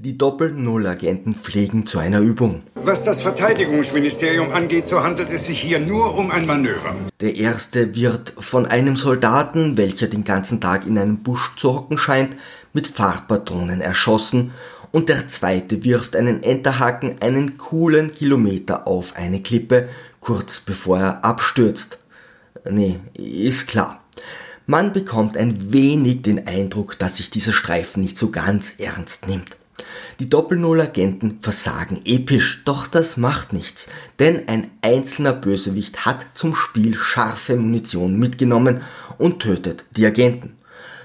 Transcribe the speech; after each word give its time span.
Die 0.00 0.16
Doppel-Null-Agenten 0.16 1.34
pflegen 1.34 1.84
zu 1.84 1.98
einer 1.98 2.20
Übung. 2.20 2.62
Was 2.76 3.02
das 3.02 3.20
Verteidigungsministerium 3.20 4.52
angeht, 4.52 4.86
so 4.86 5.02
handelt 5.02 5.28
es 5.28 5.46
sich 5.46 5.60
hier 5.60 5.80
nur 5.80 6.16
um 6.16 6.30
ein 6.30 6.46
Manöver. 6.46 6.94
Der 7.20 7.34
erste 7.34 7.96
wird 7.96 8.32
von 8.38 8.66
einem 8.66 8.94
Soldaten, 8.94 9.76
welcher 9.76 10.06
den 10.06 10.22
ganzen 10.22 10.60
Tag 10.60 10.86
in 10.86 10.96
einem 10.98 11.24
Busch 11.24 11.50
zu 11.56 11.74
hocken 11.74 11.98
scheint, 11.98 12.36
mit 12.72 12.86
Farbpatronen 12.86 13.80
erschossen 13.80 14.52
und 14.92 15.08
der 15.08 15.26
zweite 15.26 15.82
wirft 15.82 16.14
einen 16.14 16.44
Enterhaken 16.44 17.16
einen 17.20 17.58
coolen 17.58 18.14
Kilometer 18.14 18.86
auf 18.86 19.16
eine 19.16 19.42
Klippe, 19.42 19.88
kurz 20.20 20.60
bevor 20.60 21.00
er 21.00 21.24
abstürzt. 21.24 21.98
Nee, 22.70 23.00
ist 23.14 23.66
klar. 23.66 24.04
Man 24.64 24.92
bekommt 24.92 25.36
ein 25.36 25.72
wenig 25.72 26.22
den 26.22 26.46
Eindruck, 26.46 27.00
dass 27.00 27.16
sich 27.16 27.30
dieser 27.30 27.52
Streifen 27.52 28.00
nicht 28.00 28.16
so 28.16 28.30
ganz 28.30 28.74
ernst 28.78 29.26
nimmt. 29.26 29.56
Die 30.20 30.28
Doppel-Null-Agenten 30.28 31.38
versagen 31.40 32.00
episch, 32.04 32.62
doch 32.64 32.86
das 32.86 33.16
macht 33.16 33.52
nichts, 33.52 33.88
denn 34.18 34.48
ein 34.48 34.70
einzelner 34.82 35.32
Bösewicht 35.32 36.04
hat 36.04 36.24
zum 36.34 36.54
Spiel 36.54 36.94
scharfe 36.94 37.56
Munition 37.56 38.18
mitgenommen 38.18 38.82
und 39.18 39.40
tötet 39.40 39.84
die 39.96 40.06
Agenten. 40.06 40.58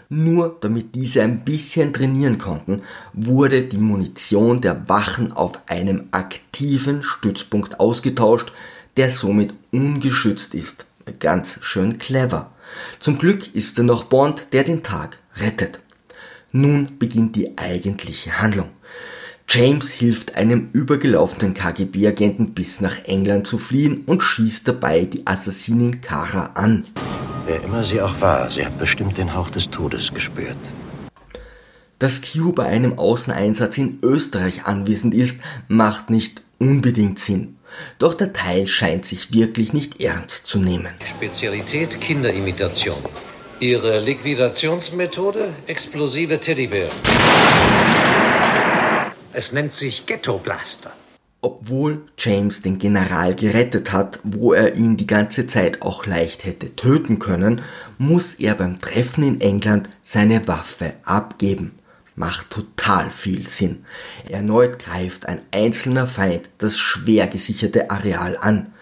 Nur 0.09 0.57
damit 0.61 0.93
diese 0.93 1.23
ein 1.23 1.43
bisschen 1.43 1.93
trainieren 1.93 2.37
konnten, 2.37 2.83
wurde 3.13 3.63
die 3.63 3.77
Munition 3.77 4.61
der 4.61 4.87
Wachen 4.87 5.31
auf 5.31 5.53
einem 5.67 6.09
aktiven 6.11 7.01
Stützpunkt 7.03 7.79
ausgetauscht, 7.79 8.51
der 8.97 9.09
somit 9.09 9.53
ungeschützt 9.71 10.53
ist. 10.53 10.85
Ganz 11.19 11.59
schön 11.61 11.97
clever. 11.97 12.51
Zum 12.99 13.17
Glück 13.17 13.55
ist 13.55 13.77
er 13.77 13.83
noch 13.83 14.05
Bond, 14.05 14.47
der 14.53 14.63
den 14.63 14.83
Tag 14.83 15.17
rettet. 15.35 15.79
Nun 16.55 16.99
beginnt 16.99 17.35
die 17.35 17.57
eigentliche 17.57 18.39
Handlung. 18.39 18.69
James 19.49 19.89
hilft 19.89 20.35
einem 20.35 20.67
übergelaufenen 20.71 21.55
KGB-Agenten 21.55 22.53
bis 22.53 22.79
nach 22.79 23.05
England 23.05 23.47
zu 23.47 23.57
fliehen 23.57 24.03
und 24.05 24.21
schießt 24.21 24.67
dabei 24.67 25.05
die 25.05 25.25
Assassinin 25.25 26.01
Kara 26.01 26.51
an. 26.53 26.85
Wer 27.47 27.63
immer 27.63 27.83
sie 27.83 28.01
auch 28.01 28.21
war, 28.21 28.51
sie 28.51 28.63
hat 28.63 28.77
bestimmt 28.77 29.17
den 29.17 29.33
Hauch 29.33 29.49
des 29.49 29.71
Todes 29.71 30.13
gespürt. 30.13 30.71
Dass 31.97 32.21
Q 32.21 32.53
bei 32.53 32.67
einem 32.67 32.99
Außeneinsatz 32.99 33.79
in 33.79 33.97
Österreich 34.03 34.65
anwesend 34.65 35.15
ist, 35.15 35.41
macht 35.67 36.11
nicht 36.11 36.43
unbedingt 36.59 37.17
Sinn. 37.17 37.57
Doch 37.97 38.13
der 38.13 38.31
Teil 38.31 38.67
scheint 38.67 39.05
sich 39.05 39.33
wirklich 39.33 39.73
nicht 39.73 39.99
ernst 40.01 40.45
zu 40.45 40.59
nehmen. 40.59 40.93
Spezialität 41.03 41.99
Kinderimitation. 41.99 42.97
Ihre 43.63 43.97
Liquidationsmethode? 44.01 45.53
Explosive 45.67 46.37
Teddybär. 46.37 46.89
Es 49.31 49.53
nennt 49.53 49.71
sich 49.71 50.05
Ghetto 50.05 50.37
Blaster. 50.37 50.91
Obwohl 51.39 52.01
James 52.17 52.61
den 52.61 52.77
General 52.77 53.33
gerettet 53.33 53.93
hat, 53.93 54.19
wo 54.23 54.51
er 54.51 54.75
ihn 54.75 54.97
die 54.97 55.07
ganze 55.07 55.47
Zeit 55.47 55.81
auch 55.81 56.05
leicht 56.05 56.43
hätte 56.43 56.75
töten 56.75 57.19
können, 57.19 57.61
muss 57.97 58.35
er 58.35 58.55
beim 58.55 58.81
Treffen 58.81 59.23
in 59.23 59.39
England 59.39 59.87
seine 60.01 60.45
Waffe 60.45 60.95
abgeben. 61.05 61.79
Macht 62.17 62.49
total 62.49 63.11
viel 63.11 63.47
Sinn. 63.47 63.85
Erneut 64.27 64.77
greift 64.77 65.25
ein 65.25 65.39
einzelner 65.51 66.07
Feind 66.07 66.49
das 66.57 66.77
schwer 66.77 67.27
gesicherte 67.27 67.89
Areal 67.89 68.35
an. 68.41 68.73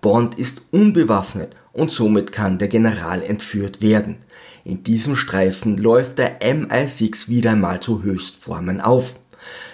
Bond 0.00 0.38
ist 0.38 0.62
unbewaffnet 0.72 1.52
und 1.72 1.90
somit 1.90 2.32
kann 2.32 2.58
der 2.58 2.68
General 2.68 3.22
entführt 3.22 3.82
werden. 3.82 4.16
In 4.64 4.82
diesem 4.82 5.16
Streifen 5.16 5.76
läuft 5.76 6.18
der 6.18 6.40
MI6 6.40 7.28
wieder 7.28 7.52
einmal 7.52 7.80
zu 7.80 8.02
Höchstformen 8.02 8.80
auf. 8.80 9.14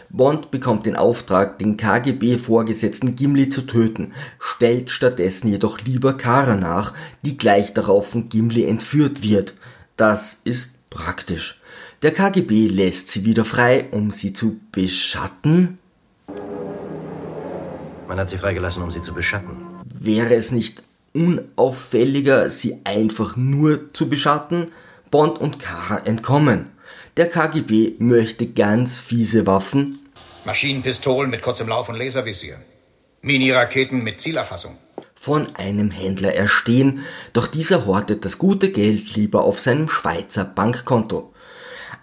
Bond 0.08 0.50
bekommt 0.50 0.86
den 0.86 0.97
Auftrag, 0.97 1.58
den 1.58 1.77
KGB-Vorgesetzten 1.77 3.16
Gimli 3.16 3.48
zu 3.48 3.62
töten, 3.62 4.12
stellt 4.38 4.91
stattdessen 4.91 5.48
jedoch 5.48 5.80
lieber 5.80 6.16
Kara 6.16 6.56
nach, 6.56 6.94
die 7.22 7.36
gleich 7.36 7.74
darauf 7.74 8.10
von 8.10 8.28
Gimli 8.28 8.64
entführt 8.64 9.22
wird. 9.22 9.54
Das 9.97 10.38
ist 10.44 10.91
praktisch. 10.91 11.60
Der 12.03 12.12
KGB 12.12 12.69
lässt 12.69 13.08
sie 13.08 13.25
wieder 13.25 13.44
frei, 13.44 13.87
um 13.91 14.10
sie 14.10 14.32
zu 14.32 14.60
beschatten. 14.70 15.78
Man 18.06 18.19
hat 18.19 18.28
sie 18.28 18.38
freigelassen, 18.38 18.82
um 18.82 18.91
sie 18.91 19.03
zu 19.03 19.12
beschatten. 19.12 19.75
Wäre 20.06 20.37
es 20.37 20.53
nicht 20.53 20.84
unauffälliger, 21.15 22.49
sie 22.49 22.78
einfach 22.84 23.37
nur 23.37 23.93
zu 23.93 24.09
beschatten. 24.09 24.71
Bond 25.11 25.41
und 25.41 25.59
Kara 25.59 25.99
entkommen. 26.05 26.71
Der 27.17 27.28
KGB 27.28 27.94
möchte 27.99 28.47
ganz 28.47 29.00
fiese 29.00 29.49
Waffen. 29.49 29.99
Maschinenpistolen 30.44 31.28
mit 31.28 31.43
kurzem 31.43 31.67
Lauf 31.67 31.89
und 31.89 31.97
Laservisier. 31.97 32.59
Mini-Raketen 33.22 34.05
mit 34.05 34.21
Zielerfassung. 34.21 34.78
Von 35.17 35.49
einem 35.56 35.91
Händler 35.91 36.34
erstehen, 36.34 37.00
doch 37.33 37.49
dieser 37.49 37.84
hortet 37.84 38.25
das 38.25 38.38
gute 38.38 38.71
Geld 38.71 39.17
lieber 39.17 39.43
auf 39.43 39.59
seinem 39.59 39.88
Schweizer 39.88 40.44
Bankkonto. 40.44 41.34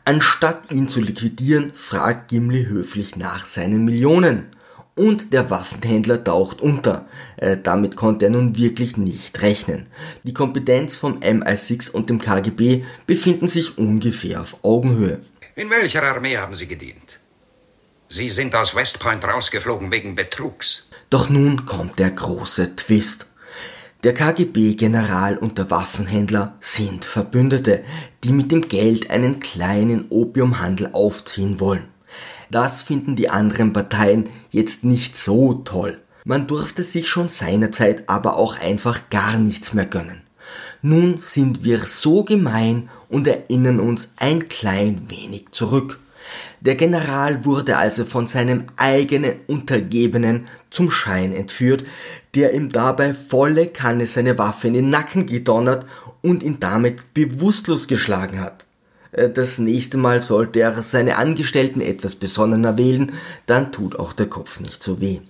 Anstatt 0.03 0.74
ihn 0.74 0.90
zu 0.90 1.00
liquidieren, 1.00 1.72
fragt 1.74 2.28
Gimli 2.28 2.66
höflich 2.66 3.16
nach 3.16 3.46
seinen 3.46 3.85
Millionen 3.85 4.53
und 4.95 5.33
der 5.33 5.49
Waffenhändler 5.49 6.23
taucht 6.23 6.61
unter. 6.61 7.07
Äh, 7.37 7.57
damit 7.61 7.95
konnte 7.95 8.25
er 8.25 8.31
nun 8.31 8.57
wirklich 8.57 8.97
nicht 8.97 9.41
rechnen. 9.41 9.87
Die 10.23 10.33
Kompetenz 10.33 10.97
vom 10.97 11.19
MI6 11.19 11.91
und 11.91 12.09
dem 12.09 12.19
KGB 12.19 12.83
befinden 13.07 13.47
sich 13.47 13.77
ungefähr 13.77 14.41
auf 14.41 14.57
Augenhöhe. 14.63 15.21
In 15.55 15.69
welcher 15.69 16.03
Armee 16.03 16.37
haben 16.37 16.53
Sie 16.53 16.67
gedient? 16.67 17.19
Sie 18.07 18.29
sind 18.29 18.55
aus 18.55 18.75
West 18.75 18.99
Point 18.99 19.23
rausgeflogen 19.23 19.91
wegen 19.91 20.15
Betrugs. 20.15 20.89
Doch 21.09 21.29
nun 21.29 21.65
kommt 21.65 21.99
der 21.99 22.11
große 22.11 22.75
Twist. 22.75 23.25
Der 24.03 24.13
KGB-General 24.13 25.37
und 25.37 25.57
der 25.57 25.71
Waffenhändler 25.71 26.57
sind 26.59 27.05
Verbündete, 27.05 27.85
die 28.23 28.33
mit 28.33 28.51
dem 28.51 28.67
Geld 28.67 29.09
einen 29.09 29.39
kleinen 29.39 30.07
Opiumhandel 30.09 30.89
aufziehen 30.91 31.59
wollen. 31.59 31.92
Das 32.53 32.84
finden 32.84 33.16
die 33.16 33.30
anderen 33.30 33.74
Parteien 33.74 34.30
jetzt 34.52 34.84
nicht 34.84 35.16
so 35.16 35.56
toll. 35.56 36.00
Man 36.24 36.46
durfte 36.46 36.84
sich 36.84 37.09
schon 37.09 37.30
seinerzeit 37.30 38.08
aber 38.08 38.38
auch 38.38 38.59
einfach 38.59 39.09
gar 39.09 39.40
nichts 39.40 39.74
mehr 39.74 39.88
gönnen. 39.88 40.22
Nun 40.84 41.18
sind 41.18 41.64
wir 41.64 41.80
so 41.80 42.24
gemein 42.24 42.90
und 43.09 43.25
erinnern 43.25 43.80
uns 43.80 44.14
ein 44.18 44.50
klein 44.50 45.08
wenig 45.08 45.47
zurück. 45.50 46.00
Der 46.62 46.75
General 46.75 47.44
wurde 47.44 47.78
also 47.78 48.06
von 48.06 48.28
seinem 48.28 48.66
eigenen 48.75 49.34
Untergebenen 49.47 50.47
zum 50.70 50.91
Schein 50.91 51.34
entführt, 51.34 51.84
der 52.35 52.53
ihm 52.53 52.72
dabei 52.72 53.16
volle 53.16 53.66
Kanne 53.66 54.06
seine 54.06 54.38
Waffe 54.38 54.68
in 54.68 54.75
den 54.75 54.91
Nacken 54.91 55.25
gedonnert 55.25 55.88
und 56.22 56.44
ihn 56.44 56.59
damit 56.59 57.16
bewusstlos 57.16 57.88
geschlagen 57.88 58.40
hat. 58.41 58.64
Äh, 59.13 59.29
das 59.29 59.59
nächste 59.59 59.97
Mal 59.97 60.22
sollte 60.22 60.59
er 60.59 60.81
seine 60.84 61.18
Angestellten 61.18 61.81
etwas 61.81 62.16
besonnener 62.16 62.78
wählen, 62.78 63.13
dann 63.46 63.72
tut 63.72 63.97
auch 63.97 64.13
der 64.13 64.28
Kopf 64.28 64.59
nicht 64.59 64.84
so 64.84 65.00
weh. 65.00 65.22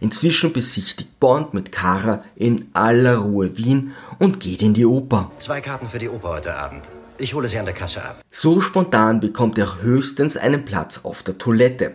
Inzwischen 0.00 0.52
besichtigt 0.52 1.20
Bond 1.20 1.52
mit 1.52 1.70
Kara 1.70 2.22
in 2.34 2.68
aller 2.72 3.18
Ruhe 3.18 3.56
Wien 3.56 3.92
und 4.18 4.40
geht 4.40 4.62
in 4.62 4.74
die 4.74 4.86
Oper. 4.86 5.30
Zwei 5.38 5.60
Karten 5.60 5.86
für 5.86 5.98
die 5.98 6.08
Oper 6.08 6.28
heute 6.28 6.54
Abend. 6.54 6.90
Ich 7.18 7.34
hole 7.34 7.48
sie 7.48 7.58
an 7.58 7.64
der 7.64 7.74
Kasse 7.74 8.02
ab. 8.02 8.22
So 8.30 8.60
spontan 8.60 9.20
bekommt 9.20 9.58
er 9.58 9.80
höchstens 9.80 10.36
einen 10.36 10.64
Platz 10.64 11.00
auf 11.02 11.22
der 11.22 11.38
Toilette. 11.38 11.94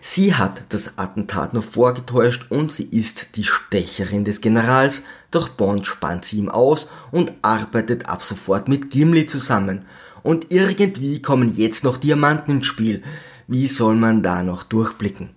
Sie 0.00 0.34
hat 0.34 0.62
das 0.70 0.98
Attentat 0.98 1.54
nur 1.54 1.62
vorgetäuscht 1.62 2.50
und 2.50 2.70
sie 2.70 2.84
ist 2.84 3.36
die 3.36 3.44
Stecherin 3.44 4.24
des 4.24 4.42
Generals, 4.42 5.02
doch 5.30 5.48
Bond 5.48 5.86
spannt 5.86 6.26
sie 6.26 6.38
ihm 6.38 6.50
aus 6.50 6.88
und 7.10 7.32
arbeitet 7.40 8.08
ab 8.08 8.22
sofort 8.22 8.68
mit 8.68 8.90
Gimli 8.90 9.26
zusammen 9.26 9.86
und 10.24 10.50
irgendwie 10.50 11.22
kommen 11.22 11.54
jetzt 11.56 11.84
noch 11.84 11.98
Diamanten 11.98 12.56
ins 12.56 12.66
Spiel. 12.66 13.04
Wie 13.46 13.68
soll 13.68 13.94
man 13.94 14.24
da 14.24 14.42
noch 14.42 14.64
durchblicken? 14.64 15.28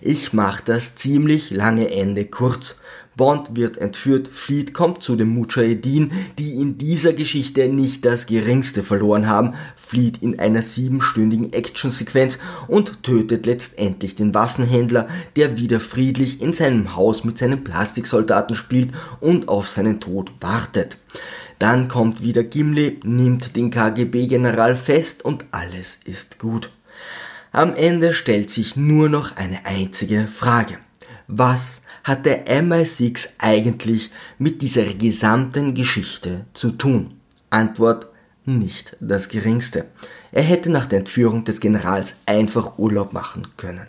Ich 0.00 0.32
mach 0.32 0.60
das 0.60 0.94
ziemlich 0.94 1.50
lange 1.50 1.90
Ende 1.90 2.26
kurz. 2.26 2.76
Bond 3.16 3.54
wird 3.54 3.78
entführt, 3.78 4.28
flieht, 4.28 4.74
kommt 4.74 5.02
zu 5.02 5.14
den 5.14 5.28
Mujahedin, 5.28 6.10
die 6.38 6.54
in 6.60 6.78
dieser 6.78 7.12
Geschichte 7.12 7.68
nicht 7.68 8.04
das 8.04 8.26
geringste 8.26 8.82
verloren 8.82 9.28
haben, 9.28 9.54
flieht 9.76 10.20
in 10.20 10.40
einer 10.40 10.62
siebenstündigen 10.62 11.52
Actionsequenz 11.52 12.40
und 12.66 13.04
tötet 13.04 13.46
letztendlich 13.46 14.16
den 14.16 14.34
Waffenhändler, 14.34 15.08
der 15.36 15.58
wieder 15.58 15.78
friedlich 15.78 16.42
in 16.42 16.52
seinem 16.52 16.96
Haus 16.96 17.22
mit 17.22 17.38
seinen 17.38 17.62
Plastiksoldaten 17.62 18.56
spielt 18.56 18.90
und 19.20 19.48
auf 19.48 19.68
seinen 19.68 20.00
Tod 20.00 20.32
wartet. 20.40 20.96
Dann 21.64 21.88
kommt 21.88 22.20
wieder 22.20 22.42
Gimli, 22.44 23.00
nimmt 23.04 23.56
den 23.56 23.70
KGB-General 23.70 24.76
fest 24.76 25.24
und 25.24 25.46
alles 25.50 25.98
ist 26.04 26.38
gut. 26.38 26.70
Am 27.52 27.74
Ende 27.74 28.12
stellt 28.12 28.50
sich 28.50 28.76
nur 28.76 29.08
noch 29.08 29.36
eine 29.36 29.64
einzige 29.64 30.26
Frage. 30.26 30.76
Was 31.26 31.80
hat 32.02 32.26
der 32.26 32.46
MI6 32.48 33.28
eigentlich 33.38 34.10
mit 34.36 34.60
dieser 34.60 34.84
gesamten 34.92 35.74
Geschichte 35.74 36.44
zu 36.52 36.72
tun? 36.72 37.18
Antwort 37.48 38.08
nicht 38.44 38.98
das 39.00 39.30
geringste. 39.30 39.86
Er 40.32 40.42
hätte 40.42 40.68
nach 40.70 40.84
der 40.84 40.98
Entführung 40.98 41.44
des 41.44 41.60
Generals 41.60 42.16
einfach 42.26 42.78
Urlaub 42.78 43.14
machen 43.14 43.46
können. 43.56 43.86